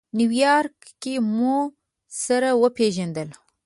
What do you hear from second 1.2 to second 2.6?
مو سره